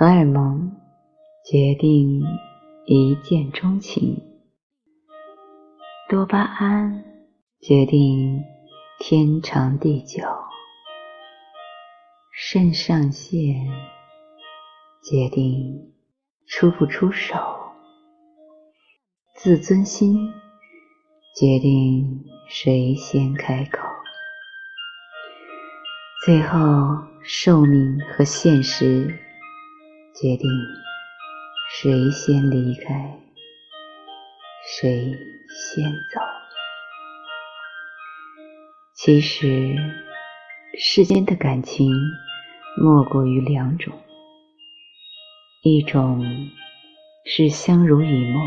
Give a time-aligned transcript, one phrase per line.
[0.00, 0.72] 荷尔蒙
[1.44, 2.24] 决定
[2.86, 4.16] 一见钟情，
[6.08, 7.04] 多巴胺
[7.60, 8.42] 决定
[8.98, 10.22] 天长地久，
[12.32, 13.54] 肾上腺
[15.02, 15.92] 决定
[16.46, 17.36] 出不出手，
[19.34, 20.32] 自尊心
[21.38, 23.86] 决定谁先开口，
[26.24, 26.58] 最后
[27.22, 29.26] 寿命和现实。
[30.20, 30.50] 决定
[31.70, 33.18] 谁先离开，
[34.66, 35.16] 谁
[35.48, 36.20] 先走。
[38.94, 39.74] 其实
[40.78, 41.90] 世间的感情
[42.82, 43.94] 莫过于两种：
[45.62, 46.22] 一种
[47.24, 48.42] 是相濡以沫，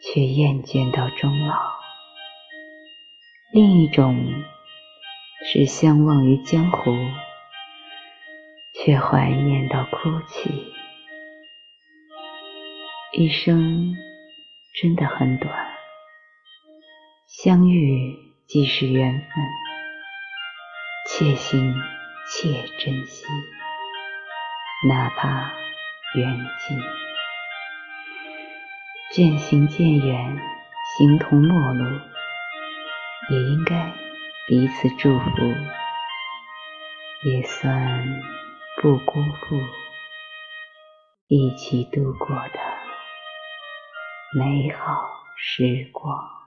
[0.00, 1.54] 却厌倦到终老；
[3.52, 4.26] 另一种
[5.44, 6.96] 是相忘于江湖。
[8.80, 10.72] 却怀念到哭泣。
[13.12, 13.96] 一生
[14.80, 15.52] 真的很短，
[17.26, 19.28] 相遇即是缘分，
[21.08, 21.74] 且行
[22.30, 23.26] 且珍惜，
[24.88, 25.52] 哪怕
[26.14, 26.80] 远近，
[29.10, 30.38] 渐行渐远，
[30.96, 32.00] 形同陌路，
[33.30, 33.92] 也应该
[34.46, 35.30] 彼此祝福，
[37.24, 38.22] 也算。
[38.80, 39.56] 不辜负
[41.26, 42.60] 一起度过的
[44.32, 46.37] 美好时光。